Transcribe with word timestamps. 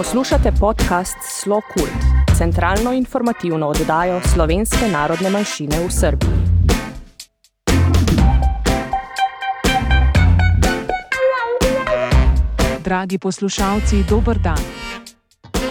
Poslušate 0.00 0.52
podcast 0.60 1.16
Slo 1.20 1.60
Kult, 1.74 1.92
centralno 2.38 2.92
informativno 2.92 3.68
oddajo 3.68 4.20
slovenske 4.32 4.88
narodne 4.92 5.30
manjšine 5.30 5.76
v 5.76 5.90
Srbiji. 5.92 6.38
Dragi 12.84 13.18
poslušalci, 13.18 14.04
dober 14.08 14.38
dan. 14.40 14.64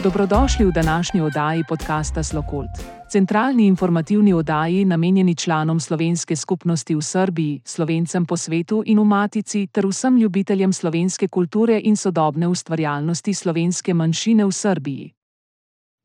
Dobrodošli 0.03 0.65
v 0.65 0.71
današnji 0.71 1.21
oddaji 1.21 1.63
podcasta 1.69 2.23
Slokult 2.23 2.98
centralni 3.09 3.67
informativni 3.67 4.33
oddaji 4.33 4.85
namenjeni 4.85 5.35
članom 5.35 5.79
slovenske 5.79 6.35
skupnosti 6.35 6.95
v 6.95 7.01
Srbiji, 7.01 7.61
slovencem 7.65 8.25
po 8.25 8.37
svetu 8.37 8.83
in 8.85 8.99
v 8.99 9.03
Matici 9.03 9.67
ter 9.67 9.87
vsem 9.87 10.17
ljubiteljem 10.17 10.73
slovenske 10.73 11.27
kulture 11.27 11.81
in 11.83 11.97
sodobne 11.97 12.47
ustvarjalnosti 12.47 13.33
slovenske 13.33 13.93
manjšine 13.93 14.45
v 14.45 14.51
Srbiji. 14.51 15.13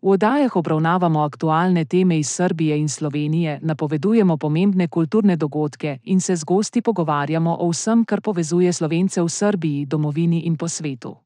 V 0.02 0.10
oddajah 0.10 0.56
obravnavamo 0.56 1.20
aktualne 1.20 1.84
teme 1.84 2.18
iz 2.18 2.30
Srbije 2.30 2.78
in 2.78 2.88
Slovenije, 2.88 3.58
napovedujemo 3.62 4.36
pomembne 4.36 4.88
kulturne 4.88 5.36
dogodke 5.36 5.98
in 6.04 6.20
se 6.20 6.36
z 6.36 6.44
gosti 6.44 6.82
pogovarjamo 6.82 7.56
o 7.60 7.68
vsem, 7.68 8.04
kar 8.04 8.20
povezuje 8.20 8.72
slovence 8.72 9.22
v 9.22 9.28
Srbiji, 9.28 9.86
domovini 9.86 10.40
in 10.40 10.56
po 10.56 10.68
svetu. 10.68 11.23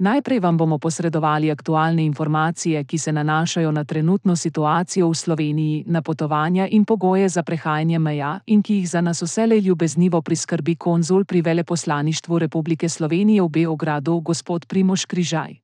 Najprej 0.00 0.40
vam 0.40 0.56
bomo 0.56 0.78
posredovali 0.78 1.50
aktualne 1.50 2.04
informacije, 2.04 2.84
ki 2.84 2.98
se 2.98 3.12
nanašajo 3.12 3.72
na 3.72 3.84
trenutno 3.84 4.36
situacijo 4.36 5.08
v 5.08 5.14
Sloveniji, 5.14 5.84
na 5.86 6.02
potovanja 6.02 6.68
in 6.70 6.84
pogoje 6.84 7.28
za 7.28 7.42
prehajanje 7.42 7.98
meja, 7.98 8.40
in 8.46 8.62
ki 8.62 8.74
jih 8.74 8.88
za 8.88 9.00
nas 9.00 9.22
vse 9.22 9.46
ljubeznivo 9.46 10.22
priskrbi 10.22 10.74
konzul 10.76 11.24
pri 11.24 11.42
veleposlaništvu 11.42 12.38
Republike 12.38 12.88
Slovenije 12.88 13.42
v 13.42 13.48
Beogradu, 13.48 14.20
gospod 14.20 14.66
Primoš 14.66 15.04
Križaj. 15.04 15.54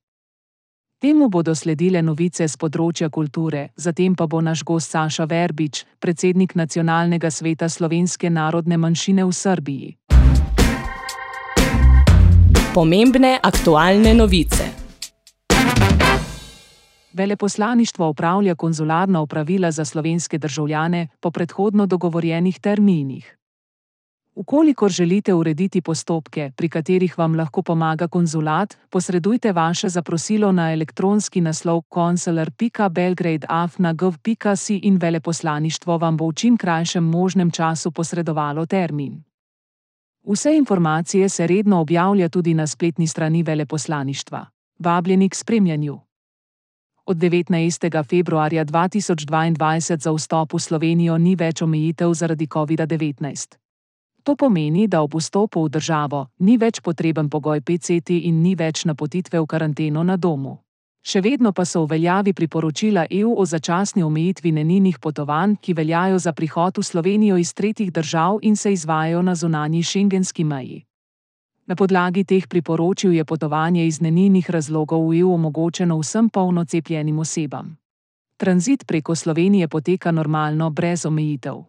Temu 1.01 1.29
bodo 1.29 1.55
sledile 1.55 2.01
novice 2.01 2.47
z 2.47 2.57
področja 2.57 3.09
kulture, 3.09 3.69
zatem 3.75 4.15
pa 4.15 4.27
bo 4.27 4.41
naš 4.41 4.63
gost 4.63 4.91
Saša 4.91 5.25
Verbič, 5.25 5.85
predsednik 5.99 6.55
Nacionalnega 6.55 7.31
sveta 7.31 7.69
slovenske 7.69 8.29
narodne 8.29 8.77
manjšine 8.77 9.25
v 9.25 9.33
Srbiji 9.33 9.97
pomembne 12.77 13.39
aktualne 13.43 14.13
novice. 14.13 14.63
Veleposlaništvo 17.13 18.09
upravlja 18.09 18.55
konzularna 18.55 19.21
opravila 19.21 19.71
za 19.71 19.85
slovenske 19.85 20.37
državljane 20.37 21.07
po 21.19 21.31
predhodno 21.31 21.85
dogovorjenih 21.85 22.59
terminih. 22.59 23.37
Ukolikor 24.35 24.91
želite 24.91 25.33
urediti 25.33 25.81
postopke, 25.81 26.51
pri 26.55 26.69
katerih 26.69 27.17
vam 27.17 27.35
lahko 27.35 27.61
pomaga 27.61 28.07
konzulat, 28.07 28.77
posredujte 28.89 29.51
vaše 29.51 29.89
zaprosilo 29.89 30.51
na 30.51 30.73
elektronski 30.73 31.41
naslov 31.41 31.81
consular.belgrade.af.gov.si 31.93 34.77
in 34.77 34.97
veleposlaništvo 34.97 35.97
vam 35.97 36.17
bo 36.17 36.29
v 36.29 36.33
čim 36.33 36.57
krajšem 36.57 37.03
možnem 37.03 37.51
času 37.51 37.91
posredovalo 37.91 38.65
termin. 38.65 39.23
Vse 40.29 40.57
informacije 40.57 41.29
se 41.29 41.47
redno 41.47 41.79
objavlja 41.79 42.29
tudi 42.29 42.53
na 42.53 42.67
spletni 42.67 43.07
strani 43.07 43.43
veleposlaništva. 43.43 44.45
Vabljeni 44.79 45.29
k 45.29 45.35
spremljanju. 45.35 45.99
Od 47.05 47.17
19. 47.17 48.03
februarja 48.09 48.65
2022 48.65 49.97
za 49.97 50.11
vstop 50.11 50.53
v 50.53 50.59
Slovenijo 50.59 51.17
ni 51.17 51.35
več 51.35 51.61
omejitev 51.61 52.13
zaradi 52.13 52.47
COVID-19. 52.47 53.55
To 54.23 54.35
pomeni, 54.35 54.87
da 54.87 55.01
ob 55.01 55.15
vstopu 55.15 55.63
v 55.63 55.69
državo 55.69 56.27
ni 56.39 56.57
več 56.57 56.81
potreben 56.81 57.29
pogoj 57.29 57.61
PCT 57.61 58.09
in 58.09 58.41
ni 58.41 58.55
več 58.55 58.85
napotitve 58.85 59.39
v 59.39 59.45
karanteno 59.45 60.03
na 60.03 60.17
domu. 60.17 60.57
Še 61.07 61.21
vedno 61.23 61.53
pa 61.55 61.63
so 61.63 61.85
v 61.85 61.93
veljavi 61.93 62.33
priporočila 62.35 63.05
EU 63.15 63.31
o 63.39 63.45
začasni 63.47 64.03
omejitvi 64.03 64.51
neninih 64.51 64.97
potovanj, 64.99 65.53
ki 65.63 65.73
veljajo 65.73 66.19
za 66.19 66.33
prihod 66.35 66.77
v 66.77 66.83
Slovenijo 66.83 67.37
iz 67.39 67.53
tretjih 67.55 67.93
držav 67.95 68.39
in 68.41 68.59
se 68.59 68.73
izvajajo 68.73 69.21
na 69.21 69.35
zunanji 69.35 69.83
šengenski 69.83 70.43
meji. 70.43 70.83
Na 71.67 71.75
podlagi 71.75 72.23
teh 72.23 72.47
priporočil 72.47 73.13
je 73.13 73.23
potovanje 73.25 73.87
iz 73.87 74.01
neninih 74.01 74.51
razlogov 74.51 75.07
v 75.07 75.19
EU 75.19 75.31
omogočeno 75.33 75.97
vsem 75.99 76.29
polnocepljenim 76.29 77.19
osebam. 77.19 77.77
Tranzit 78.37 78.83
preko 78.87 79.15
Slovenije 79.15 79.67
poteka 79.67 80.11
normalno, 80.11 80.69
brez 80.69 81.05
omejitev. 81.05 81.63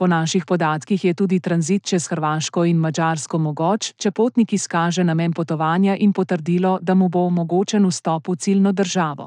Po 0.00 0.06
naših 0.06 0.46
podatkih 0.46 1.04
je 1.04 1.14
tudi 1.14 1.40
tranzit 1.40 1.84
čez 1.84 2.06
Hrvaško 2.08 2.64
in 2.64 2.78
Mačarsko 2.80 3.38
mogoč, 3.38 3.90
če 4.00 4.10
potnik 4.10 4.52
izkaže 4.56 5.04
namen 5.04 5.34
potovanja 5.36 5.96
in 6.00 6.14
potrdilo, 6.16 6.78
da 6.80 6.94
mu 6.94 7.08
bo 7.08 7.26
omogočen 7.28 7.84
vstop 7.84 8.28
v 8.28 8.36
ciljno 8.36 8.72
državo. 8.72 9.26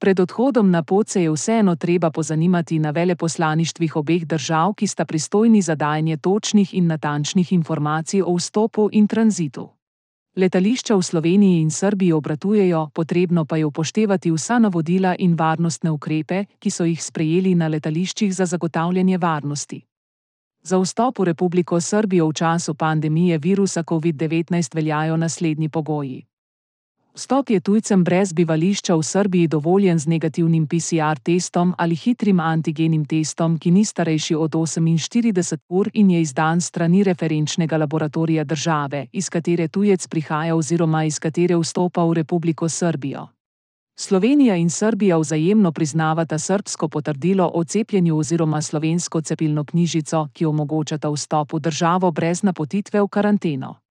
Pred 0.00 0.20
odhodom 0.20 0.70
na 0.70 0.82
pot 0.82 1.08
se 1.08 1.22
je 1.22 1.30
vseeno 1.30 1.76
treba 1.76 2.10
pozanimati 2.10 2.78
na 2.78 2.90
veleposlaništvih 2.90 3.96
obeh 3.96 4.24
držav, 4.24 4.72
ki 4.74 4.86
sta 4.86 5.04
pristojni 5.04 5.60
za 5.62 5.74
dajanje 5.74 6.16
točnih 6.16 6.74
in 6.74 6.86
natančnih 6.86 7.52
informacij 7.52 8.22
o 8.22 8.32
vstopu 8.32 8.88
in 8.92 9.06
tranzitu. 9.06 9.68
Letališča 10.32 10.96
v 10.96 11.02
Sloveniji 11.02 11.60
in 11.60 11.70
Srbiji 11.70 12.12
obratujejo, 12.12 12.88
potrebno 12.94 13.44
pa 13.44 13.56
je 13.56 13.66
upoštevati 13.66 14.30
vsa 14.32 14.58
navodila 14.58 15.12
in 15.18 15.34
varnostne 15.36 15.90
ukrepe, 15.90 16.44
ki 16.58 16.70
so 16.70 16.84
jih 16.88 17.02
sprejeli 17.04 17.52
na 17.54 17.68
letališčih 17.68 18.32
za 18.34 18.46
zagotavljanje 18.46 19.18
varnosti. 19.18 19.82
Za 20.62 20.78
vstop 20.78 21.18
v 21.18 21.24
Republiko 21.24 21.80
Srbijo 21.80 22.28
v 22.28 22.32
času 22.32 22.74
pandemije 22.74 23.38
virusa 23.38 23.82
COVID-19 23.82 24.74
veljajo 24.74 25.16
naslednji 25.16 25.68
pogoji. 25.68 26.24
Vstop 27.14 27.50
je 27.50 27.60
tujcem 27.60 28.04
brez 28.04 28.32
bivališča 28.32 28.94
v 28.96 29.02
Srbiji 29.02 29.48
dovoljen 29.48 29.98
z 29.98 30.06
negativnim 30.06 30.66
PCR 30.66 31.20
testom 31.22 31.74
ali 31.78 31.94
hitrim 31.94 32.40
antigenim 32.40 33.04
testom, 33.04 33.58
ki 33.58 33.70
ni 33.70 33.84
starejši 33.84 34.34
od 34.34 34.52
48 34.52 35.58
ur 35.68 35.90
in 35.92 36.10
je 36.10 36.20
izdan 36.20 36.60
strani 36.60 37.04
referenčnega 37.04 37.76
laboratorija 37.76 38.44
države, 38.44 39.06
iz 39.12 39.28
katere 39.28 39.68
tujec 39.68 40.06
prihaja 40.06 40.56
oziroma 40.56 41.04
iz 41.04 41.18
katere 41.18 41.56
vstopa 41.56 42.04
v 42.04 42.12
Republiko 42.12 42.68
Srbijo. 42.68 43.28
Slovenija 43.96 44.56
in 44.56 44.70
Srbija 44.70 45.18
vzajemno 45.18 45.72
priznavata 45.72 46.38
srbsko 46.38 46.88
potrdilo 46.88 47.50
o 47.54 47.64
cepljenju 47.64 48.16
oziroma 48.16 48.62
slovensko 48.62 49.20
cepilno 49.20 49.64
knjižico, 49.64 50.28
ki 50.32 50.46
omogočata 50.46 51.10
vstop 51.10 51.52
v 51.52 51.60
državo 51.60 52.10
brez 52.10 52.42
napotitve 52.42 53.02
v 53.02 53.08
karanteno. 53.08 53.81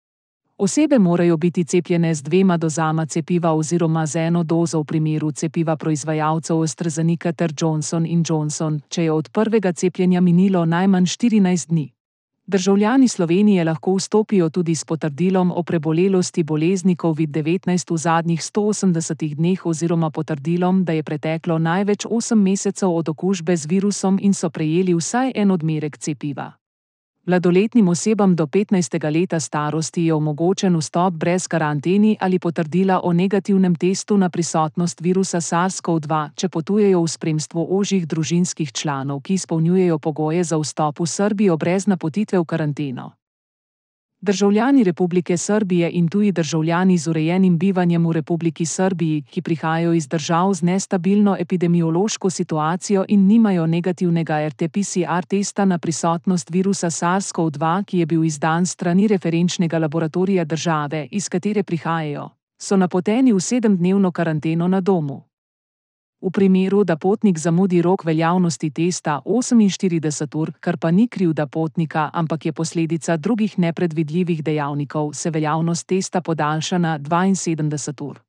Osebe 0.63 0.99
morajo 0.99 1.37
biti 1.37 1.63
cepljene 1.63 2.13
z 2.15 2.21
dvema 2.21 2.57
dozama 2.57 3.05
cepiva 3.05 3.53
oziroma 3.53 4.05
z 4.05 4.15
eno 4.15 4.43
dozo 4.43 4.79
v 4.79 4.83
primeru 4.83 5.31
cepiva 5.31 5.75
proizvajalcev 5.75 6.61
AstraZeneca 6.61 7.31
ter 7.31 7.53
Johnson 7.61 8.05
Johnson, 8.29 8.81
če 8.89 9.03
je 9.03 9.11
od 9.11 9.29
prvega 9.29 9.71
cepljenja 9.73 10.21
minilo 10.21 10.65
najmanj 10.65 11.05
14 11.05 11.67
dni. 11.67 11.89
Državljani 12.47 13.07
Slovenije 13.07 13.63
lahko 13.63 13.95
vstopijo 13.95 14.49
tudi 14.49 14.75
s 14.75 14.85
potrdilom 14.85 15.51
o 15.51 15.63
prebolelosti 15.63 16.43
bolezni 16.43 16.95
COVID-19 16.95 17.93
v 17.93 17.97
zadnjih 17.97 18.41
180 18.41 19.35
dneh 19.35 19.65
oziroma 19.65 20.09
potrdilom, 20.09 20.85
da 20.85 20.93
je 20.93 21.03
preteklo 21.03 21.57
največ 21.57 22.05
8 22.05 22.35
mesecev 22.35 22.91
od 22.91 23.09
okužbe 23.09 23.57
z 23.57 23.65
virusom 23.65 24.19
in 24.21 24.33
so 24.33 24.49
prejeli 24.49 24.93
vsaj 24.93 25.31
en 25.35 25.51
odmerek 25.51 25.97
cepiva. 25.97 26.60
Mladoletnim 27.25 27.87
osebam 27.87 28.35
do 28.35 28.45
15. 28.45 29.11
leta 29.13 29.39
starosti 29.39 30.05
je 30.05 30.13
omogočen 30.13 30.77
vstop 30.77 31.13
brez 31.13 31.47
karanteni 31.47 32.17
ali 32.19 32.39
potrdila 32.39 33.01
o 33.03 33.13
negativnem 33.13 33.75
testu 33.75 34.17
na 34.17 34.29
prisotnost 34.29 35.01
virusa 35.01 35.37
SARS-CoV-2, 35.37 36.29
če 36.35 36.49
potujejo 36.49 37.03
v 37.03 37.07
spremstvu 37.07 37.67
ožjih 37.77 38.07
družinskih 38.07 38.73
članov, 38.73 39.21
ki 39.21 39.33
izpolnjujejo 39.33 39.99
pogoje 39.99 40.43
za 40.43 40.57
vstop 40.57 40.99
v 40.99 41.05
Srbijo 41.05 41.57
brez 41.57 41.87
napotitve 41.87 42.39
v 42.39 42.45
karanteno. 42.45 43.11
Državljani 44.23 44.83
Republike 44.83 45.37
Srbije 45.37 45.89
in 45.91 46.07
tuji 46.07 46.31
državljani 46.31 46.97
z 46.97 47.07
urejenim 47.07 47.57
bivanjem 47.57 48.05
v 48.07 48.11
Republiki 48.11 48.65
Srbiji, 48.65 49.21
ki 49.21 49.41
prihajajo 49.41 49.93
iz 49.93 50.07
držav 50.07 50.53
z 50.53 50.61
nestabilno 50.61 51.35
epidemiološko 51.39 52.29
situacijo 52.29 53.05
in 53.07 53.25
nimajo 53.27 53.65
negativnega 53.67 54.33
RT-PCR 54.33 55.25
testa 55.25 55.65
na 55.65 55.77
prisotnost 55.77 56.49
virusa 56.49 56.87
SARS-CoV-2, 56.87 57.83
ki 57.83 57.99
je 57.99 58.05
bil 58.05 58.23
izdan 58.23 58.65
strani 58.65 59.07
referenčnega 59.07 59.79
laboratorija 59.79 60.45
države, 60.45 61.07
iz 61.11 61.29
katere 61.29 61.63
prihajajo, 61.63 62.29
so 62.61 62.77
napoteni 62.77 63.33
v 63.33 63.39
sedemdnevno 63.39 64.11
karanteno 64.11 64.67
na 64.67 64.81
domu. 64.81 65.30
V 66.21 66.29
primeru, 66.29 66.83
da 66.83 66.95
potnik 66.97 67.37
zamudi 67.37 67.81
rok 67.81 68.05
veljavnosti 68.05 68.69
testa 68.69 69.21
48 69.25 70.37
ur, 70.37 70.51
kar 70.59 70.77
pa 70.77 70.91
ni 70.91 71.07
krivda 71.07 71.47
potnika, 71.47 72.09
ampak 72.13 72.45
je 72.45 72.53
posledica 72.53 73.17
drugih 73.17 73.59
nepredvidljivih 73.59 74.43
dejavnikov, 74.43 75.13
se 75.13 75.29
veljavnost 75.29 75.87
testa 75.87 76.21
podaljša 76.21 76.77
na 76.77 76.99
72 76.99 78.03
ur. 78.03 78.19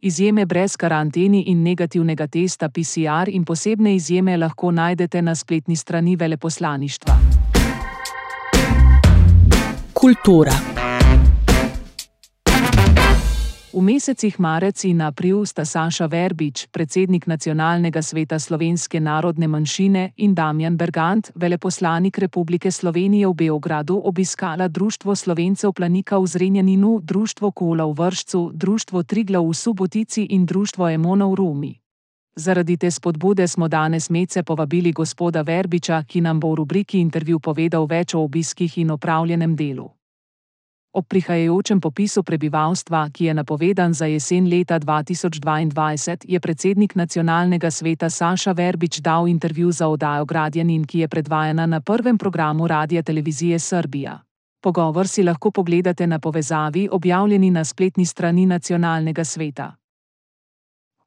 Izjeme 0.00 0.46
brez 0.46 0.76
karanteni 0.76 1.44
in 1.46 1.62
negativnega 1.62 2.26
testa 2.26 2.68
PCR 2.68 3.28
in 3.28 3.44
posebne 3.44 3.94
izjeme 3.94 4.36
lahko 4.36 4.70
najdete 4.70 5.22
na 5.22 5.34
spletni 5.34 5.76
strani 5.76 6.16
veleposlaništva. 6.16 7.16
Kultura. 9.92 10.75
V 13.76 13.84
mesecih 13.84 14.40
marec 14.40 14.88
in 14.88 15.04
april 15.04 15.44
sta 15.44 15.60
Saša 15.60 16.08
Verbič, 16.08 16.72
predsednik 16.72 17.28
Nacionalnega 17.28 18.00
sveta 18.00 18.40
slovenske 18.40 18.96
narodne 19.04 19.44
manjšine, 19.52 20.16
in 20.16 20.32
Damjan 20.32 20.80
Bergant, 20.80 21.28
veleposlanik 21.36 22.16
Republike 22.16 22.72
Slovenije 22.72 23.28
v 23.28 23.34
Beogradu, 23.36 24.00
obiskala 24.00 24.72
Društvo 24.72 25.12
slovencev 25.12 25.76
Planika 25.76 26.16
v 26.16 26.24
Zrenjaninu, 26.24 27.04
Društvo 27.04 27.52
Kola 27.52 27.84
v 27.84 27.92
Vršcu, 28.00 28.56
Društvo 28.56 29.02
Trigla 29.02 29.44
v 29.44 29.52
Subotici 29.52 30.24
in 30.32 30.48
Društvo 30.48 30.88
Emona 30.88 31.28
v 31.28 31.34
Rumi. 31.36 31.72
Zaradi 32.32 32.80
te 32.80 32.88
spodbude 32.88 33.44
smo 33.48 33.68
danes 33.68 34.08
mece 34.08 34.40
povabili 34.42 34.92
gospoda 34.92 35.44
Verbiča, 35.44 36.00
ki 36.08 36.24
nam 36.24 36.40
bo 36.40 36.56
v 36.56 36.64
rubriki 36.64 36.96
intervju 36.96 37.44
povedal 37.44 37.84
več 37.84 38.16
o 38.16 38.24
obiskih 38.24 38.78
in 38.78 38.96
opravljenem 38.96 39.52
delu. 39.52 39.95
Ob 40.96 41.04
prihajajočem 41.04 41.76
popisu 41.76 42.22
prebivalstva, 42.24 43.10
ki 43.12 43.24
je 43.24 43.34
napovedan 43.34 43.92
za 43.92 44.06
jesen 44.08 44.48
leta 44.48 44.78
2022, 44.80 46.24
je 46.24 46.40
predsednik 46.40 46.94
nacionalnega 46.94 47.70
sveta 47.70 48.08
Saša 48.10 48.52
Verbič 48.52 49.00
dal 49.04 49.28
intervju 49.28 49.72
za 49.72 49.88
oddajo 49.88 50.24
Gradjanin, 50.24 50.84
ki 50.88 50.98
je 50.98 51.08
predvajana 51.08 51.66
na 51.66 51.80
prvem 51.80 52.18
programu 52.18 52.66
Radia 52.66 53.02
Televizije 53.02 53.58
Srbija. 53.58 54.22
Pogovor 54.62 55.08
si 55.08 55.22
lahko 55.22 55.50
pogledate 55.50 56.06
na 56.06 56.18
povezavi, 56.18 56.88
objavljeni 56.92 57.50
na 57.50 57.64
spletni 57.64 58.06
strani 58.06 58.46
nacionalnega 58.46 59.24
sveta. 59.24 59.74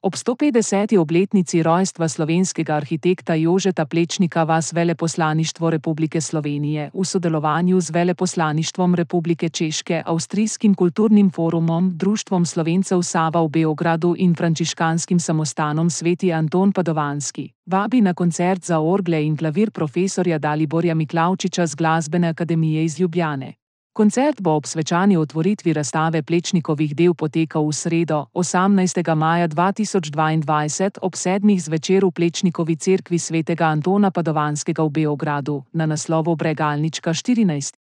Ob 0.01 0.15
150. 0.15 0.95
obletnici 0.95 1.59
rojstva 1.63 2.07
slovenskega 2.07 2.75
arhitekta 2.75 3.35
Jožeta 3.35 3.85
Plečnika 3.85 4.43
vas 4.43 4.73
Veleposlaništvo 4.73 5.69
Republike 5.69 6.21
Slovenije 6.21 6.91
v 6.93 7.05
sodelovanju 7.05 7.81
z 7.81 7.91
Veleposlaništvom 7.91 8.95
Republike 8.95 9.49
Češke, 9.49 10.03
Avstrijskim 10.05 10.75
kulturnim 10.75 11.31
forumom, 11.31 11.91
Društvom 11.97 12.45
Slovencev 12.45 13.01
Sava 13.01 13.43
v 13.43 13.49
Beogradu 13.49 14.15
in 14.17 14.35
Frančiškanskim 14.35 15.19
samostanom 15.19 15.89
Sveti 15.89 16.33
Anton 16.33 16.71
Padovanski 16.71 17.51
vabi 17.69 18.01
na 18.01 18.13
koncert 18.13 18.65
za 18.65 18.79
orgle 18.79 19.25
in 19.25 19.37
klavir 19.37 19.71
profesorja 19.71 20.37
Daliborja 20.37 20.95
Miklavčiča 20.95 21.67
z 21.67 21.75
Glasbene 21.75 22.27
akademije 22.27 22.83
iz 22.83 22.99
Ljubljane. 22.99 23.58
Koncert 23.99 24.39
bo 24.39 24.53
ob 24.55 24.63
svečani 24.63 25.17
otvoritvi 25.19 25.73
razstave 25.75 26.21
Plečnikovih 26.23 26.93
del 26.95 27.11
potekal 27.11 27.67
v 27.67 27.73
sredo, 27.75 28.19
18. 28.31 29.03
maja 29.15 29.47
2022 29.51 31.03
ob 31.03 31.19
sedmih 31.19 31.59
zvečer 31.59 32.07
v 32.07 32.11
Plečnikovi 32.15 32.79
cerkvi 32.79 33.19
svetega 33.19 33.67
Antona 33.67 34.07
Padovanskega 34.07 34.87
v 34.87 35.03
Beogradu 35.03 35.63
na 35.75 35.83
naslovu 35.83 36.35
Bregalnička 36.39 37.11
14. 37.11 37.78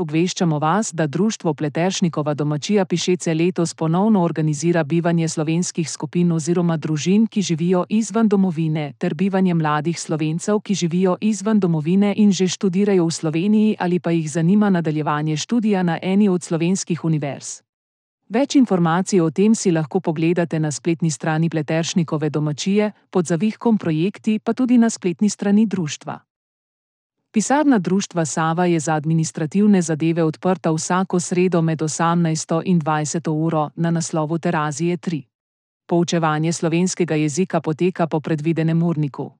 Obveščamo 0.00 0.58
vas, 0.58 0.94
da 0.96 1.06
Društvo 1.06 1.52
Pleteršnikova 1.54 2.34
domačija 2.34 2.84
Pišece 2.84 3.34
letos 3.34 3.74
ponovno 3.74 4.22
organizira 4.24 4.84
bivanje 4.84 5.28
slovenskih 5.28 5.90
skupin 5.90 6.32
oziroma 6.32 6.76
družin, 6.76 7.26
ki 7.26 7.42
živijo 7.42 7.84
izven 7.88 8.28
domovine, 8.28 8.92
ter 8.98 9.14
bivanje 9.14 9.54
mladih 9.54 10.00
slovencev, 10.00 10.60
ki 10.60 10.74
živijo 10.74 11.16
izven 11.20 11.60
domovine 11.60 12.14
in 12.16 12.32
že 12.32 12.48
študirajo 12.48 13.04
v 13.06 13.10
Sloveniji 13.10 13.76
ali 13.78 13.98
pa 14.00 14.10
jih 14.10 14.30
zanima 14.30 14.70
nadaljevanje 14.70 15.36
študija 15.36 15.82
na 15.82 15.98
eni 16.02 16.28
od 16.28 16.42
slovenskih 16.42 17.04
univerz. 17.04 17.60
Več 18.28 18.56
informacij 18.56 19.20
o 19.20 19.30
tem 19.30 19.54
si 19.54 19.70
lahko 19.70 20.00
pogledate 20.00 20.60
na 20.60 20.70
spletni 20.70 21.10
strani 21.10 21.50
Pleteršnikove 21.50 22.30
domačije, 22.30 22.92
pod 23.10 23.26
zavihkom 23.26 23.78
projekti 23.78 24.38
pa 24.38 24.52
tudi 24.52 24.78
na 24.78 24.90
spletni 24.90 25.28
strani 25.28 25.66
društva. 25.66 26.29
Pisarna 27.32 27.78
društva 27.78 28.24
Sava 28.24 28.64
je 28.64 28.80
za 28.80 28.94
administrativne 28.94 29.82
zadeve 29.82 30.24
odprta 30.24 30.72
vsako 30.72 31.20
sredo 31.20 31.62
med 31.62 31.78
18 31.78 32.62
in 32.64 32.80
20 32.80 33.30
uro 33.30 33.70
na 33.76 33.90
naslovu 33.90 34.38
Terazije 34.38 34.96
3. 34.96 35.22
Poučevanje 35.86 36.52
slovenskega 36.52 37.14
jezika 37.14 37.60
poteka 37.60 38.06
po 38.06 38.20
predvidenem 38.20 38.82
urniku. 38.82 39.30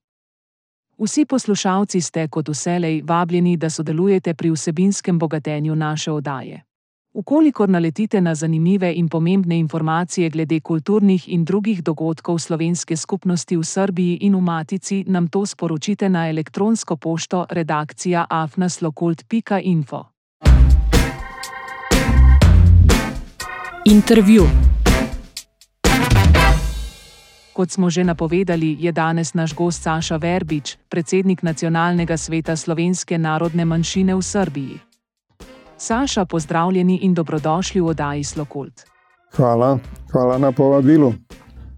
Vsi 0.99 1.25
poslušalci 1.25 2.01
ste 2.01 2.29
kot 2.29 2.49
vselej 2.49 3.03
vabljeni, 3.03 3.57
da 3.57 3.71
sodelujete 3.71 4.35
pri 4.35 4.51
vsebinskem 4.51 5.19
bogatenju 5.19 5.75
naše 5.77 6.13
oddaje. 6.13 6.63
Ukolikor 7.13 7.69
naletite 7.69 8.21
na 8.21 8.35
zanimive 8.35 8.93
in 8.93 9.09
pomembne 9.09 9.59
informacije 9.59 10.31
glede 10.31 10.61
kulturnih 10.61 11.29
in 11.29 11.45
drugih 11.45 11.83
dogodkov 11.83 12.39
slovenske 12.39 12.97
skupnosti 12.97 13.57
v 13.57 13.65
Srbiji 13.65 14.19
in 14.21 14.37
v 14.37 14.41
Matici, 14.41 15.05
nam 15.07 15.29
to 15.29 15.47
sporočite 15.47 16.09
na 16.09 16.29
elektronsko 16.29 16.97
pošto 16.97 17.47
redakcija 17.51 18.27
afnaslokult.info. 18.31 20.05
Intervju. 23.85 24.47
Kot 27.53 27.71
smo 27.71 27.91
že 27.91 28.05
napovedali, 28.05 28.77
je 28.81 28.93
danes 28.93 29.35
naš 29.35 29.55
gost 29.55 29.83
Saša 29.83 30.17
Verbič, 30.17 30.77
predsednik 30.89 31.43
Nacionalnega 31.43 32.17
sveta 32.17 32.57
slovenske 32.57 33.19
narodne 33.19 33.65
manjšine 33.65 34.15
v 34.15 34.23
Srbiji. 34.23 34.90
Saša, 35.81 36.25
pozdravljeni 36.25 36.99
in 37.03 37.15
dobrodošli 37.15 37.81
v 37.81 37.87
oddaji 37.87 38.25
Slokult. 38.25 38.85
Hvala, 39.37 39.79
hvala 40.13 40.39
na 40.39 40.53
povabilu. 40.53 41.15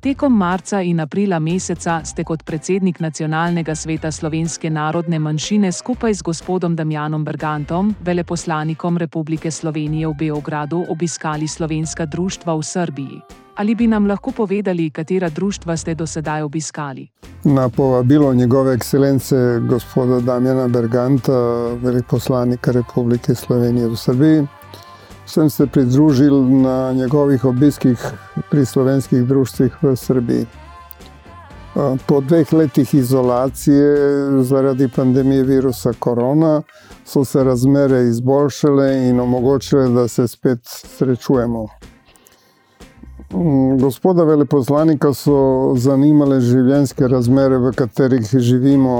Tekom 0.03 0.35
marca 0.35 0.81
in 0.83 1.01
aprila 1.01 1.39
meseca 1.39 2.01
ste 2.05 2.25
kot 2.25 2.43
predsednik 2.43 2.99
Nacionalnega 3.01 3.75
sveta 3.75 4.11
slovenske 4.11 4.71
narodne 4.71 5.19
manjšine 5.19 5.71
skupaj 5.73 6.15
z 6.15 6.23
gospodom 6.23 6.75
Damjanom 6.77 7.25
Bergantom, 7.25 7.95
veleposlanikom 8.03 8.99
Republike 8.99 9.51
Slovenije 9.51 10.09
v 10.09 10.15
Beogradu, 10.19 10.83
obiskali 10.89 11.49
slovenska 11.49 12.07
društva 12.07 12.57
v 12.59 12.63
Srbiji. 12.63 13.42
Ali 13.55 13.75
bi 13.75 13.87
nam 13.87 14.07
lahko 14.07 14.31
povedali, 14.31 14.91
katera 14.91 15.29
društva 15.29 15.77
ste 15.77 15.95
do 15.95 16.07
sedaj 16.07 16.43
obiskali? 16.43 17.09
Na 17.45 17.69
povabilo 17.69 18.35
njegove 18.35 18.75
ekscelence 18.75 19.37
gospoda 19.69 20.21
Damjana 20.21 20.69
Berganta, 20.69 21.33
veleposlanika 21.83 22.73
Republike 22.73 23.35
Slovenije 23.35 23.89
v 23.89 23.97
Srbiji, 23.97 24.47
sem 25.27 25.51
se 25.51 25.67
pridružil 25.67 26.43
na 26.63 26.93
njegovih 26.93 27.45
obiskih 27.45 27.99
pri 28.51 28.67
slovenskih 28.67 29.25
društvih 29.25 29.83
v 29.83 29.97
Srbiji. 29.97 30.47
Po 32.07 32.21
dveh 32.21 32.53
letih 32.53 32.95
izolacije 32.95 33.97
zaradi 34.43 34.89
pandemije 34.89 35.43
virusa 35.43 35.93
korona 35.99 36.63
so 37.05 37.25
se 37.25 37.45
razmere 37.45 38.03
izboljšale 38.09 39.09
in 39.09 39.21
omogočile, 39.21 39.89
da 39.89 40.09
se 40.09 40.29
spet 40.29 40.59
srečujemo. 40.65 41.69
Mm, 43.35 43.79
gospoda 43.81 44.25
veleposlanika 44.25 45.15
so 45.17 45.73
zanimale 45.81 46.37
življenjske 46.45 47.09
razmere, 47.09 47.57
v 47.59 47.71
katerih 47.73 48.27
živimo 48.29 48.97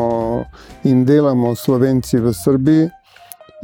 in 0.89 1.03
delamo 1.05 1.53
Slovenci 1.55 2.17
v 2.17 2.33
Srbiji, 2.33 2.87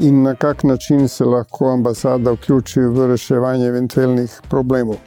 in 0.04 0.22
na 0.22 0.34
kak 0.34 0.64
način 0.64 1.08
se 1.08 1.24
lahko 1.24 1.70
ambasada 1.72 2.32
vključi 2.36 2.80
v 2.80 3.06
reševanje 3.14 3.66
eventualnih 3.66 4.40
problemov. 4.50 5.00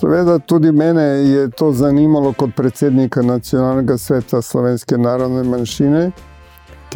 Seveda, 0.00 0.38
tudi 0.38 0.72
mene 0.72 1.02
je 1.02 1.50
to 1.50 1.72
zanimalo 1.72 2.32
kot 2.32 2.54
predsednika 2.56 3.22
Nacionalnega 3.22 3.98
sveta 3.98 4.42
slovenske 4.42 4.98
narodne 4.98 5.42
manjšine 5.42 6.10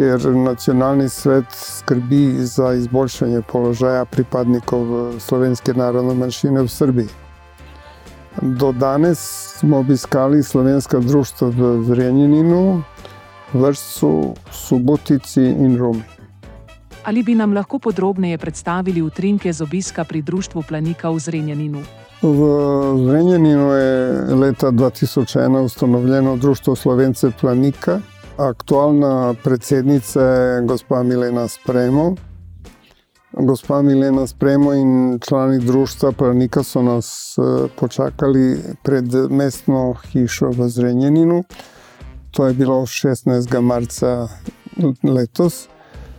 ker 0.00 0.35
nacionalni 0.35 1.09
svet 1.09 1.45
skrbi 1.52 2.35
za 2.40 2.73
izboljšanje 2.73 3.42
položaja 3.42 4.04
pripadnikov 4.04 5.12
slovenske 5.21 5.75
narodne 5.76 6.14
manjšine 6.14 6.62
v 6.62 6.69
Srbiji. 6.69 7.09
Do 8.40 8.73
danes 8.73 9.19
smo 9.59 9.78
obiskali 9.78 10.42
slovenska 10.42 10.99
društva 10.99 11.49
v 11.49 11.83
Zrenjaninu, 11.85 12.83
Vršcu, 13.52 14.35
Subotici 14.50 15.45
in 15.45 15.76
Rumi. 15.76 16.02
Ali 17.04 17.23
bi 17.23 17.35
nam 17.35 17.52
lahko 17.52 17.78
podrobneje 17.78 18.38
predstavili 18.38 19.02
utrinke 19.02 19.52
z 19.52 19.61
obiska 19.61 20.04
pri 20.04 20.23
društvu 20.23 20.62
Planika 20.69 21.11
v 21.11 21.19
Zrenjaninu? 21.19 21.83
V 22.23 22.49
Zrenjaninu 23.04 23.69
je 23.73 24.21
leta 24.35 24.71
2001 24.71 25.61
ustanovljeno 25.61 26.37
društvo 26.37 26.76
Slovence 26.76 27.30
Planika, 27.40 28.00
aktualna 28.49 29.35
predsednica 29.44 30.20
je 30.20 30.62
gospa 30.62 31.02
Milena 31.02 31.49
Spremo. 31.49 32.14
Gospa 33.32 33.82
Milena 33.82 34.26
Spremo 34.26 34.73
in 34.73 35.18
člani 35.28 35.59
društva 35.59 36.12
Pravnika 36.12 36.62
so 36.62 36.82
nas 36.82 37.38
eh, 37.38 37.68
počakali 37.76 38.59
pred 38.82 39.04
mestno 39.30 39.94
hišo 40.12 40.50
v 40.50 40.68
Zrenjaninu. 40.68 41.44
To 42.30 42.47
je 42.47 42.54
bilo 42.54 42.82
16. 42.82 43.61
marca 43.61 44.28
letos. 45.02 45.68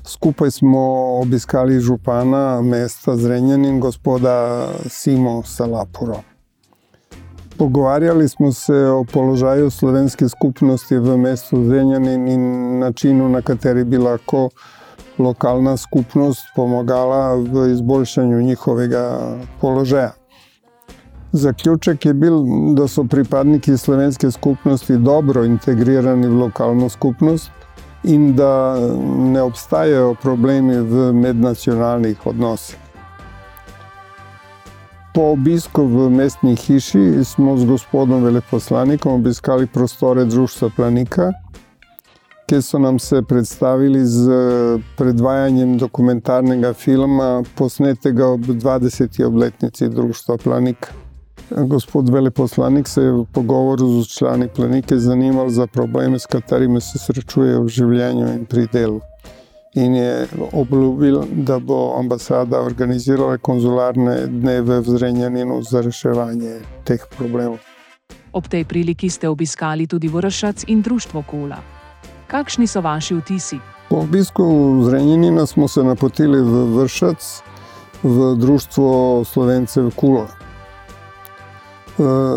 Skupaj 0.03 0.51
smo 0.51 0.81
obiskali 1.21 1.79
župana 1.79 2.61
mesta 2.61 3.15
Zrenjanin, 3.15 3.79
gospoda 3.79 4.67
Simo 4.89 5.43
Salapuro. 5.43 6.30
Pogovarjali 7.57 8.29
smo 8.29 8.51
se 8.51 8.75
o 8.75 9.03
položaju 9.03 9.69
slovenske 9.69 10.29
skupnosti 10.29 10.97
v 10.97 11.17
mestu 11.17 11.63
Zrenjanin 11.63 12.27
in 12.27 12.79
načinu, 12.79 13.29
na 13.29 13.41
kateri 13.41 13.83
bi 13.83 13.97
lahko 13.97 14.49
lokalna 15.19 15.77
skupnost 15.77 16.41
pomagala 16.55 17.35
v 17.35 17.71
izboljšanju 17.71 18.41
njihovega 18.41 19.37
položaja. 19.61 20.11
Zaključek 21.31 22.05
je 22.05 22.13
bil, 22.13 22.43
da 22.75 22.87
so 22.87 23.03
pripadniki 23.03 23.77
slovenske 23.77 24.31
skupnosti 24.31 24.97
dobro 24.97 25.43
integrirani 25.43 26.27
v 26.27 26.39
lokalno 26.39 26.89
skupnost 26.89 27.51
in 28.03 28.35
da 28.35 28.75
ne 29.17 29.41
obstajajo 29.41 30.15
problemi 30.21 30.77
v 30.77 31.13
mednacionalnih 31.13 32.27
odnosih. 32.27 32.90
Po 35.13 35.35
obisku 35.35 35.83
v 35.83 36.07
mestni 36.09 36.55
hiši 36.55 37.19
smo 37.27 37.57
z 37.57 37.65
gospodom 37.67 38.23
veleposlanikom 38.23 39.19
obiskali 39.19 39.67
prostore 39.67 40.23
Društva 40.25 40.69
Planika, 40.75 41.33
kjer 42.47 42.63
so 42.63 42.79
nam 42.79 42.99
se 42.99 43.21
predstavili 43.21 44.05
z 44.05 44.31
predvajanjem 44.97 45.77
dokumentarnega 45.77 46.73
filma, 46.73 47.43
posnetega 47.55 48.27
ob 48.27 48.41
20. 48.41 49.25
obletnici 49.25 49.89
Društva 49.89 50.37
Planika. 50.37 50.95
Gospod 51.49 52.09
veleposlanik 52.09 52.87
se 52.87 53.01
je 53.01 53.11
v 53.11 53.25
pogovoru 53.33 54.01
z 54.01 54.07
člani 54.07 54.47
Planike 54.47 54.97
zanimal 54.97 55.49
za 55.49 55.67
probleme, 55.67 56.19
s 56.19 56.25
katerimi 56.25 56.81
se 56.81 56.99
srečujejo 56.99 57.63
v 57.63 57.67
življenju 57.67 58.27
in 58.31 58.45
pri 58.45 58.67
delu. 58.71 59.01
In 59.73 59.95
je 59.95 60.27
obljubil, 60.51 61.21
da 61.31 61.59
bo 61.59 61.95
ambasada 61.99 62.59
organizirala 62.59 63.37
konzularne 63.37 64.27
dneve 64.27 64.79
v 64.79 64.83
Zrenjaninu 64.83 65.61
za 65.63 65.81
reševanje 65.81 66.59
teh 66.83 66.99
problemov. 67.17 67.57
Ob 68.33 68.47
tej 68.47 68.65
priliki 68.67 69.09
ste 69.09 69.29
obiskali 69.29 69.87
tudi 69.87 70.07
Vršac 70.07 70.67
in 70.67 70.81
društvo 70.81 71.23
Kula. 71.23 71.59
Kakšni 72.27 72.67
so 72.67 72.81
vaši 72.81 73.15
vtisi? 73.15 73.59
Po 73.89 74.03
obisku 74.03 74.43
v 74.79 74.83
Zrenjaninu 74.91 75.47
smo 75.47 75.67
se 75.67 75.83
napotili 75.83 76.41
v 76.41 76.65
Vršac, 76.75 77.43
v 78.03 78.35
društvo 78.35 79.23
Slovencev 79.23 79.91
Kula. 79.95 80.40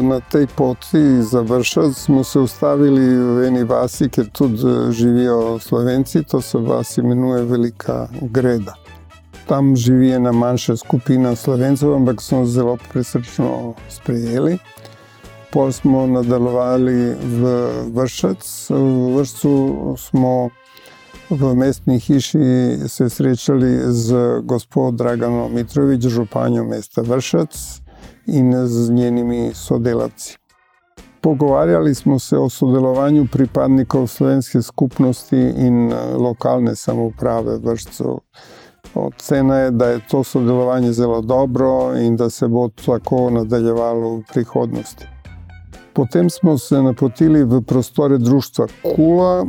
Na 0.03 0.21
tej 0.21 0.47
poti 0.47 1.23
za 1.23 1.41
vršac 1.41 1.95
smo 1.95 2.25
se 2.25 2.39
ustavili 2.39 3.19
v 3.19 3.47
eni 3.47 3.65
vasi, 3.65 4.09
kjer 4.09 4.31
tudi 4.31 4.67
živijo 4.91 5.59
slovenci, 5.59 6.23
to 6.23 6.41
se 6.41 6.59
vas 6.59 6.99
imenuje 6.99 7.43
Velika 7.43 8.09
Greda. 8.21 8.75
Tam 9.47 9.77
živi 9.77 10.11
ena 10.11 10.33
manjša 10.33 10.77
skupina 10.77 11.37
slovencev, 11.37 11.95
ampak 11.95 12.23
so 12.23 12.45
zelo 12.45 12.79
presrčno 12.93 13.75
sprejeli. 13.89 14.59
Pol 15.53 15.73
smo 15.73 16.07
nadaljevali 16.07 17.15
v 17.15 17.55
vršac. 17.95 18.67
V 18.71 19.15
vršcu 19.17 19.95
smo 19.99 20.51
v 21.31 21.55
mestni 21.55 22.01
hiši 22.01 22.79
se 22.89 23.11
srečali 23.11 23.79
z 23.87 24.41
gospod 24.43 24.95
Dragano 24.95 25.49
Mitrovič, 25.49 26.07
županjo 26.07 26.65
mesta 26.65 27.03
Vršac 27.03 27.84
in 28.27 28.67
z 28.67 28.91
njenimi 28.91 29.51
sodelavci. 29.55 30.39
Pogovarjali 31.21 31.95
smo 31.95 32.19
se 32.19 32.39
o 32.39 32.49
sodelovanju 32.49 33.27
pripadnikov 33.33 34.07
slovenske 34.07 34.63
skupnosti 34.63 35.39
in 35.57 35.93
eh, 35.93 35.97
lokalne 36.17 36.77
samouprave 36.77 37.59
vršcev. 37.59 38.19
Ocena 38.95 39.59
je, 39.59 39.71
da 39.71 39.87
je 39.87 40.01
to 40.11 40.25
sodelovanje 40.25 40.93
zelo 40.93 41.21
dobro 41.21 41.97
in 41.99 42.17
da 42.17 42.31
se 42.31 42.49
bo 42.49 42.69
tako 42.69 43.31
nadaljevalo 43.31 44.17
v 44.17 44.23
prihodnosti. 44.33 45.07
Potem 45.93 46.31
smo 46.31 46.59
se 46.59 46.83
napotili 46.83 47.45
v 47.45 47.63
prostore 47.63 48.19
društva 48.19 48.67
Kula, 48.95 49.47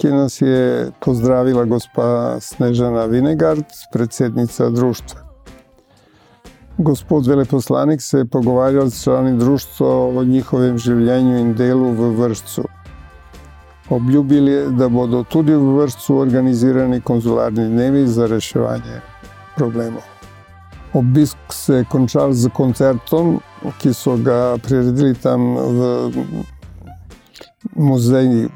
ki 0.00 0.08
nas 0.08 0.40
je 0.40 0.90
pozdravila 1.00 1.64
gospa 1.64 2.36
Snežana 2.40 3.04
Vinegard, 3.04 3.64
predsednica 3.92 4.70
društva. 4.70 5.23
Gospod 6.78 7.26
veleposlanik 7.26 8.02
se 8.02 8.18
je 8.18 8.24
pogovarjal 8.24 8.90
s 8.90 9.02
člani 9.02 9.38
društva 9.38 9.88
o 10.06 10.24
njihovem 10.24 10.78
življenju 10.78 11.36
in 11.38 11.52
delu 11.54 11.92
v 11.92 12.08
vršcu. 12.18 12.64
Obljubili, 13.90 14.56
da 14.74 14.88
bodo 14.88 15.22
tudi 15.22 15.54
v 15.54 15.76
vršcu 15.76 16.16
organizirani 16.16 17.00
konzularni 17.00 17.68
dnevi 17.68 18.06
za 18.06 18.26
reševanje 18.26 19.00
problemov. 19.56 20.02
Obisk 20.94 21.36
se 21.50 21.74
je 21.74 21.84
končal 21.90 22.32
z 22.32 22.50
koncertom, 22.54 23.38
ki 23.78 23.94
so 23.94 24.16
ga 24.16 24.56
priredili 24.62 25.14
tam 25.14 25.54
v 25.54 26.10
muzeju 27.76 28.50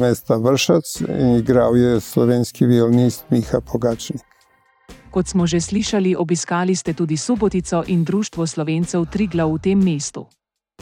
mesta 0.00 0.36
Vršac 0.36 1.00
in 1.08 1.36
igral 1.38 1.76
je 1.76 2.00
slovenski 2.00 2.66
violinist 2.66 3.24
Miha 3.30 3.60
Pogačnik. 3.60 4.33
Kot 5.14 5.30
smo 5.30 5.46
že 5.46 5.62
slišali, 5.62 6.18
obiskali 6.18 6.74
ste 6.74 6.90
tudi 6.90 7.14
Subotico 7.14 7.86
in 7.86 8.02
Društvo 8.02 8.46
slovencev 8.50 9.06
Trigla 9.06 9.46
v 9.46 9.62
tem 9.62 9.78
mestu. 9.78 10.26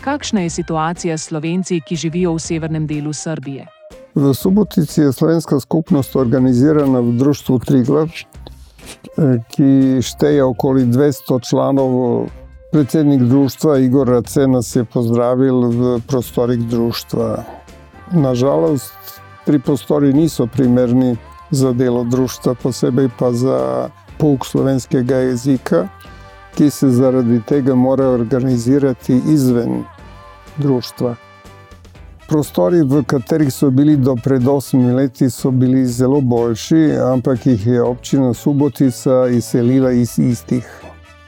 Kakšna 0.01 0.49
je 0.49 0.51
situacija 0.51 1.19
s 1.21 1.29
slovenci, 1.29 1.85
ki 1.85 1.97
živijo 1.97 2.33
v 2.33 2.41
severnem 2.41 2.87
delu 2.89 3.13
Srbije? 3.13 3.69
V 4.17 4.33
Subotici 4.33 5.05
je 5.05 5.13
slovenska 5.13 5.61
skupnost 5.61 6.17
organizirana 6.17 7.05
v 7.05 7.13
Društvu 7.21 7.59
Trigla, 7.61 8.09
ki 9.53 10.01
šteje 10.01 10.41
okoli 10.49 10.89
200 10.89 11.49
članov. 11.49 11.93
Predsednik 12.73 13.21
društva 13.29 13.85
Igor 13.85 14.09
Race 14.09 14.49
nas 14.49 14.77
je 14.77 14.85
pozdravil 14.85 15.61
v 15.69 16.01
prostorih 16.09 16.65
društva. 16.73 17.45
Nažalost, 18.17 18.97
tri 19.45 19.61
prostori 19.61 20.17
niso 20.17 20.49
primerni 20.49 21.21
za 21.53 21.77
delo 21.77 22.05
društva, 22.05 22.55
posebej 22.55 23.13
pa 23.19 23.29
za 23.33 23.93
pouk 24.23 24.47
slovenskega 24.47 25.17
jezika, 25.17 25.89
ki 26.55 26.71
se 26.71 26.91
zaradi 26.91 27.41
tega 27.47 27.75
mora 27.75 28.07
organizirati 28.09 29.21
izven 29.27 29.83
društva. 30.57 31.17
Prostori, 32.29 32.85
v 32.87 33.03
katerih 33.03 33.51
so 33.51 33.71
bili 33.71 33.97
do 33.97 34.15
pred 34.25 34.47
osmimi 34.49 34.93
leti, 34.95 35.31
so 35.31 35.51
bili 35.51 35.83
zelo 35.87 36.21
boljši, 36.21 36.83
ampak 37.13 37.47
jih 37.47 37.67
je 37.67 37.83
občina 37.83 38.35
Subotica 38.35 39.27
izselila 39.27 39.91
iz 39.93 40.19
istih. 40.19 40.71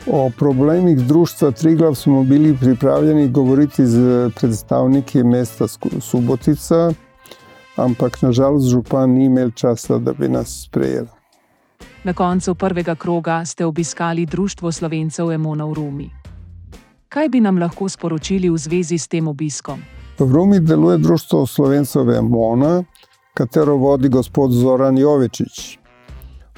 O 0.06 0.30
problemih 0.38 1.02
društva 1.06 1.50
Triglav 1.50 1.94
smo 1.94 2.22
bili 2.22 2.56
pripravljeni 2.60 3.28
govoriti 3.28 3.86
z 3.86 4.30
predstavniki 4.36 5.24
mesta 5.24 5.66
Subotica, 6.00 6.92
ampak 7.76 8.22
nažalost 8.22 8.70
župan 8.70 9.10
ni 9.10 9.24
imel 9.24 9.50
časa, 9.50 9.98
da 9.98 10.12
bi 10.12 10.28
nas 10.28 10.62
sprejel. 10.68 11.06
Na 12.04 12.12
koncu 12.12 12.54
prvega 12.54 12.94
kroga 12.94 13.44
ste 13.44 13.66
obiskali 13.66 14.26
Društvo 14.26 14.72
slovencev 14.72 15.30
Emona 15.32 15.64
v 15.64 15.72
Rumi. 15.72 16.10
Kaj 17.08 17.28
bi 17.28 17.40
nam 17.40 17.58
lahko 17.58 17.88
sporočili 17.88 18.50
v 18.50 18.58
zvezi 18.58 18.98
s 18.98 19.08
tem 19.08 19.28
obiskom? 19.28 19.80
V 20.18 20.32
Rumi 20.32 20.60
deluje 20.60 20.98
Društvo 20.98 21.46
slovencev 21.46 22.10
Emona, 22.10 22.84
katero 23.34 23.76
vodi 23.76 24.08
gospod 24.08 24.52
Zoran 24.52 24.98
Jovečič. 24.98 25.78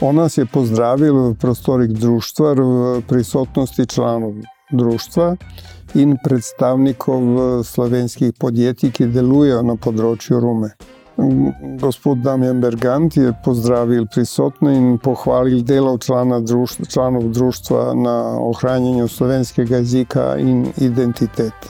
On 0.00 0.16
nas 0.16 0.38
je 0.38 0.46
pozdravil 0.46 1.14
v 1.14 1.34
prostorih 1.38 1.94
društva, 1.94 2.52
v 2.52 3.02
prisotnosti 3.08 3.86
članov 3.86 4.34
društva 4.72 5.36
in 5.94 6.16
predstavnikov 6.24 7.22
slovenskih 7.64 8.32
podjetij, 8.40 8.90
ki 8.90 9.06
delujejo 9.14 9.62
na 9.62 9.78
področju 9.78 10.40
Rume. 10.42 10.74
Gospod 11.80 12.18
Damien 12.18 12.60
Bergant 12.60 13.16
je 13.16 13.32
pozdravil 13.44 14.06
prisotne 14.06 14.76
in 14.76 14.98
pohvalil 14.98 15.62
delo 15.62 15.98
društva, 16.40 16.86
članov 16.86 17.22
društva 17.22 17.94
na 17.94 18.40
ohranjanju 18.40 19.08
slovenskega 19.08 19.76
jezika 19.76 20.36
in 20.36 20.66
identitete. 20.76 21.68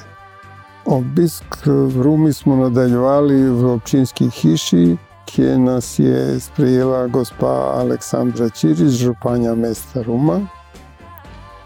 Obisk 0.86 1.66
v 1.66 2.02
Rumi 2.02 2.32
smo 2.32 2.56
nadaljevali 2.56 3.42
v 3.50 3.64
občinski 3.66 4.28
hiši, 4.30 4.96
kjer 5.24 5.58
nas 5.58 5.98
je 5.98 6.40
sprejela 6.40 7.06
gospa 7.06 7.72
Aleksandra 7.74 8.48
Čiriš, 8.48 8.90
županja 8.90 9.54
mesta 9.54 10.02
Ruma 10.02 10.40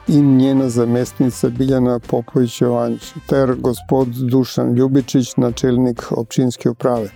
in 0.08 0.36
njena 0.36 0.68
zamestnica 0.68 1.48
Biljana 1.48 1.98
Popovič 1.98 2.62
Jovanč 2.62 3.12
ter 3.26 3.54
gospod 3.58 4.08
Dušan 4.08 4.74
Ljubičič, 4.74 5.36
načelnik 5.36 6.12
občinske 6.12 6.70
uprave. 6.70 7.10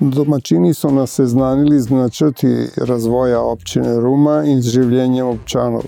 Domačini 0.00 0.74
so 0.74 0.90
nas 0.90 1.10
seznanili 1.10 1.80
z 1.80 1.90
načrti 1.90 2.68
razvoja 2.76 3.40
občine 3.40 4.00
Ruma 4.00 4.42
in 4.44 4.60
z 4.60 4.74
življenjem 4.74 5.26
občanov, 5.26 5.86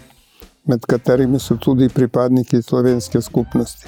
med 0.65 0.87
katerimi 0.89 1.37
so 1.39 1.59
tudi 1.61 1.91
pripadniki 1.93 2.63
slovenske 2.63 3.21
skupnosti. 3.21 3.85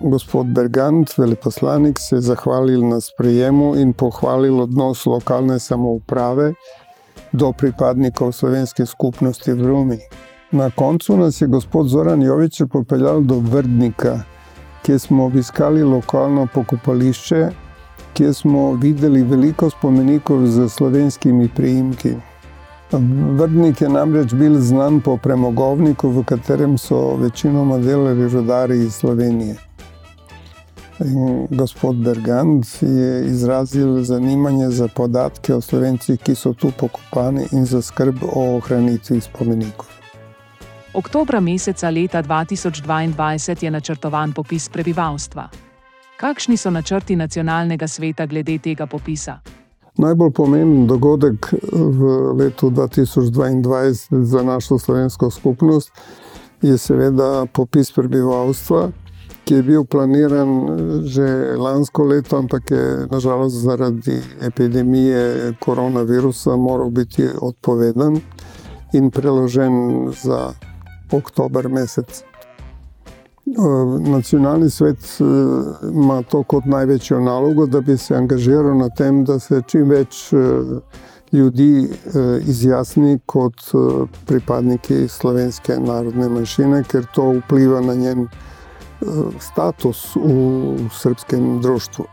Gospod 0.00 0.52
Bergant, 0.54 1.16
veleposlanik, 1.18 1.98
se 1.98 2.16
je 2.16 2.20
zahvalil 2.20 2.86
na 2.86 3.00
sprejemu 3.00 3.74
in 3.74 3.92
pohvalil 3.92 4.60
odnos 4.60 5.02
lokalne 5.06 5.58
samouprave 5.58 6.52
do 7.32 7.50
pripadnikov 7.52 8.32
slovenske 8.32 8.86
skupnosti 8.86 9.50
v 9.52 9.66
Rumi. 9.66 9.98
Na 10.52 10.70
koncu 10.70 11.16
nas 11.16 11.40
je 11.40 11.50
gospod 11.50 11.90
Zoran 11.90 12.22
Jovič 12.22 12.62
popeljal 12.70 13.26
do 13.26 13.42
Vrdnika, 13.42 14.20
kjer 14.86 14.98
smo 15.00 15.26
obiskali 15.26 15.82
lokalno 15.82 16.46
pokopališče 16.54 17.63
kjer 18.14 18.34
smo 18.34 18.72
videli 18.72 19.22
veliko 19.22 19.70
spomenikov 19.70 20.46
z 20.46 20.68
slovenskimi 20.68 21.48
priimki. 21.48 22.14
Vrdnik 23.38 23.80
je 23.80 23.88
namreč 23.88 24.34
bil 24.34 24.60
znan 24.60 25.00
po 25.00 25.16
premogovniku, 25.16 26.08
v 26.08 26.22
katerem 26.24 26.78
so 26.78 27.16
večinoma 27.16 27.78
delali 27.78 28.28
rudari 28.28 28.78
iz 28.78 28.94
Slovenije. 28.94 29.56
In 31.00 31.46
gospod 31.50 31.96
Bergant 31.96 32.66
je 32.80 33.26
izrazil 33.26 34.02
zanimanje 34.02 34.70
za 34.70 34.88
podatke 34.88 35.54
o 35.54 35.60
slovencih, 35.60 36.20
ki 36.20 36.34
so 36.34 36.52
tu 36.52 36.70
pokopani, 36.70 37.48
in 37.52 37.66
za 37.66 37.82
skrb 37.82 38.22
o 38.22 38.56
ohranitvi 38.56 39.20
spomenikov. 39.20 39.90
Oktobra 40.94 41.40
meseca 41.40 41.90
leta 41.90 42.22
2022 42.22 43.64
je 43.64 43.70
načrtovan 43.70 44.32
popis 44.32 44.68
prebivalstva. 44.68 45.63
Kakšni 46.16 46.56
so 46.56 46.70
načrti 46.70 47.16
nacionalnega 47.16 47.88
sveta 47.88 48.26
glede 48.26 48.58
tega 48.58 48.86
popisa? 48.86 49.40
Najbolj 49.98 50.30
pomemben 50.30 50.86
dogodek 50.86 51.52
v 51.72 52.34
letu 52.38 52.70
2022 52.70 54.22
za 54.22 54.42
našo 54.42 54.78
slovensko 54.78 55.30
skupnost 55.30 55.92
je 56.62 56.78
seveda 56.78 57.46
popis 57.52 57.92
prebivalstva, 57.92 58.90
ki 59.44 59.54
je 59.54 59.62
bil 59.62 59.84
planiran 59.84 60.48
že 61.04 61.56
lansko 61.58 62.04
leto, 62.04 62.38
ampak 62.38 62.70
je 62.70 63.06
nažalost 63.10 63.56
zaradi 63.62 64.20
epidemije 64.42 65.52
koronavirusa 65.60 66.56
moral 66.56 66.90
biti 66.90 67.28
odpovedan 67.40 68.20
in 68.92 69.10
preložen 69.10 69.72
za 70.22 70.54
oktober 71.12 71.68
mesec. 71.68 72.24
Nacionalni 74.00 74.70
svet 74.70 74.98
eh, 75.20 75.24
ima 75.88 76.22
to 76.22 76.42
kot 76.42 76.64
največjo 76.64 77.20
nalogo, 77.20 77.66
da 77.66 77.80
bi 77.80 77.96
se 77.96 78.16
angažiral 78.16 78.78
na 78.78 78.88
tem, 78.88 79.24
da 79.24 79.38
se 79.38 79.62
čim 79.66 79.88
več 79.88 80.32
eh, 80.32 80.38
ljudi 81.32 81.84
eh, 81.84 82.40
izjasni 82.48 83.18
kot 83.26 83.60
pripadniki 84.26 85.08
slovenske 85.08 85.76
narodne 85.76 86.28
manjšine, 86.28 86.82
ker 86.88 87.04
to 87.14 87.34
vpliva 87.42 87.80
na 87.80 87.94
njen 87.94 88.28
status 89.40 90.14
v 90.16 90.88
srpskem 90.92 91.60
društvu. 91.60 92.04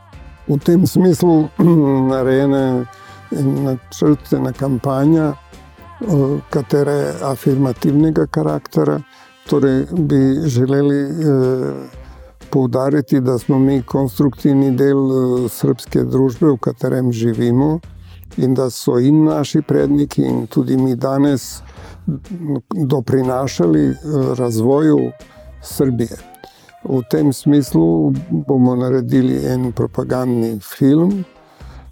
V 0.47 0.57
tem 0.59 0.83
smislu 0.87 1.47
narejene 2.11 2.85
načrtena 3.31 4.51
kampanja, 4.51 5.31
katere 6.49 7.13
afirmativnega 7.23 8.25
karaktera. 8.27 8.99
Torej, 9.51 9.85
bi 9.91 10.39
želeli 10.45 11.01
eh, 11.03 11.73
poudariti, 12.49 13.19
da 13.19 13.37
smo 13.37 13.59
mi 13.59 13.83
konstruktivni 13.83 14.71
del 14.71 14.97
eh, 14.97 15.49
srpske 15.49 16.03
družbe, 16.03 16.53
v 16.53 16.57
katerem 16.57 17.11
živimo, 17.11 17.79
in 18.37 18.53
da 18.55 18.69
so 18.69 18.95
in 18.99 19.25
naši 19.25 19.61
predniki, 19.61 20.23
in 20.23 20.47
tudi 20.47 20.77
mi 20.77 20.95
danes 20.95 21.61
doprinašali 22.87 23.83
eh, 23.89 23.95
razvoju 24.39 25.11
Srbije. 25.61 26.17
V 26.83 27.01
tem 27.11 27.33
smislu 27.33 28.13
bomo 28.47 28.75
naredili 28.75 29.45
en 29.45 29.71
propagandni 29.71 30.59
film, 30.59 31.25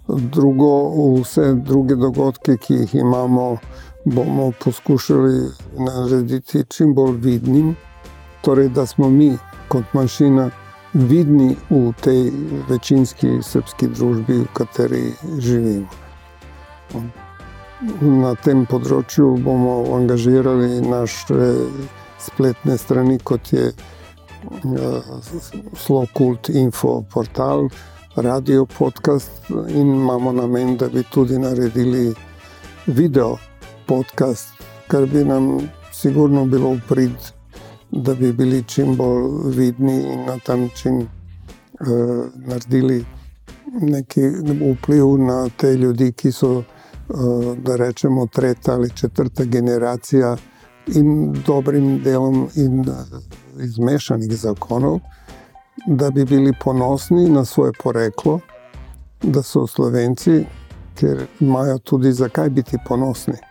drugo, 0.08 0.72
vse 1.20 1.54
druge 1.54 1.96
dogodke, 1.96 2.56
ki 2.56 2.74
jih 2.74 2.94
imamo 2.94 3.56
bomo 4.04 4.52
poskušali 4.64 5.50
narediti 5.78 6.64
čim 6.68 6.94
bolj 6.94 7.16
vidnim, 7.16 7.76
torej 8.42 8.68
da 8.68 8.86
smo 8.86 9.10
mi 9.10 9.36
kot 9.68 9.84
manjšina 9.92 10.50
vidni 10.92 11.56
v 11.70 11.92
tej 12.00 12.30
večinski 12.68 13.28
srpski 13.42 13.86
družbi, 13.86 14.32
v 14.32 14.46
kateri 14.52 15.12
živimo. 15.38 15.88
Na 18.00 18.34
tem 18.34 18.66
področju 18.66 19.36
bomo 19.44 19.94
angažirali 19.96 20.80
naše 20.84 21.54
spletne 22.20 22.76
strani, 22.78 23.18
kot 23.18 23.52
je 23.52 23.70
Slokult 25.76 26.48
Info 26.48 27.00
portal, 27.12 27.68
radio 28.16 28.66
podcast 28.66 29.30
in 29.68 29.94
imamo 29.94 30.32
namen, 30.32 30.76
da 30.76 30.88
bi 30.88 31.04
tudi 31.12 31.38
naredili 31.38 32.10
video 32.86 33.38
podcast, 33.90 34.48
kar 34.88 35.06
bi 35.06 35.24
nam 35.24 35.58
sigurno 35.92 36.44
bilo 36.44 36.70
v 36.70 36.80
prid, 36.88 37.16
da 37.90 38.14
bi 38.14 38.32
bili 38.32 38.62
čim 38.62 38.94
bolj 38.96 39.56
vidni 39.56 39.96
in 40.12 40.20
na 40.26 40.36
ta 40.46 40.56
način 40.56 41.00
uh, 41.00 41.08
naredili 42.34 43.04
neki 43.80 44.20
vpliv 44.74 45.16
na 45.18 45.48
te 45.56 45.72
ljudi, 45.74 46.12
ki 46.12 46.32
so, 46.32 46.52
uh, 46.58 46.64
da 47.58 47.76
rečemo, 47.76 48.26
tretja 48.26 48.74
ali 48.74 48.90
četrta 48.90 49.44
generacija 49.44 50.36
in 50.94 51.34
dobrim 51.46 52.02
delom 52.04 52.48
in 52.56 52.80
uh, 52.80 52.94
izmešanih 53.64 54.36
zakonov, 54.36 55.00
da 55.86 56.10
bi 56.10 56.24
bili 56.24 56.54
ponosni 56.64 57.28
na 57.28 57.44
svoje 57.44 57.72
poreklo, 57.82 58.40
da 59.22 59.42
so 59.42 59.66
Slovenci, 59.66 60.44
ker 60.94 61.26
imajo 61.40 61.78
tudi 61.78 62.12
zakaj 62.12 62.50
biti 62.50 62.76
ponosni 62.88 63.49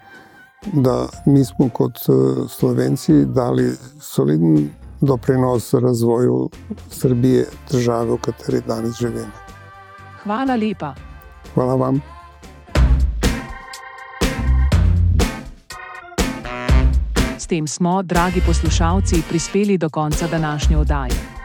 da 0.73 1.07
mi 1.25 1.45
smo 1.45 1.69
kot 1.69 1.97
eh, 1.97 2.47
Slovenci 2.49 3.25
dali 3.25 3.71
soliden 4.01 4.69
doprinos 5.01 5.73
razvoju 5.73 6.49
Srbije, 6.89 7.45
države, 7.71 8.11
v 8.11 8.17
kateri 8.17 8.61
danes 8.67 8.97
živimo. 8.99 9.31
Hvala 10.23 10.55
lepa. 10.55 10.93
Hvala 11.53 11.75
vam. 11.75 12.01
S 17.37 17.47
tem 17.47 17.67
smo, 17.67 18.03
dragi 18.03 18.41
poslušalci, 18.45 19.23
prispeli 19.29 19.77
do 19.77 19.89
konca 19.89 20.27
današnje 20.27 20.77
oddaje. 20.77 21.39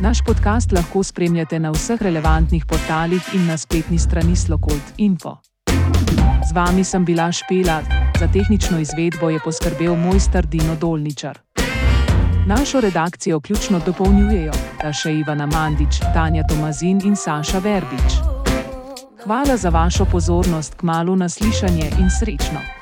Naš 0.00 0.18
podcast 0.26 0.72
lahko 0.72 1.02
spremljate 1.02 1.58
na 1.58 1.70
vseh 1.70 2.02
relevantnih 2.02 2.66
portalih 2.66 3.22
in 3.34 3.46
na 3.46 3.56
spletni 3.56 3.98
strani 3.98 4.36
Slokult.info. 4.36 5.36
Z 6.50 6.52
vami 6.54 6.84
sem 6.84 7.04
bila 7.04 7.32
Špela, 7.32 7.82
za 8.18 8.28
tehnično 8.32 8.78
izvedbo 8.78 9.30
je 9.30 9.40
poskrbel 9.44 9.94
mojster 9.96 10.46
Dino 10.46 10.74
Dolničar. 10.74 11.38
Našo 12.46 12.80
redakcijo 12.80 13.40
ključno 13.40 13.80
dopolnjujejo 13.86 14.52
še 15.02 15.12
Ivana 15.12 15.46
Mandič, 15.46 16.00
Tanja 16.14 16.42
Tomazin 16.48 17.00
in 17.04 17.16
Saša 17.16 17.58
Verbič. 17.58 18.18
Hvala 19.24 19.56
za 19.56 19.68
vašo 19.68 20.04
pozornost, 20.04 20.74
k 20.74 20.82
malu 20.82 21.16
naslišanje 21.16 21.90
in 22.00 22.10
srečno! 22.20 22.77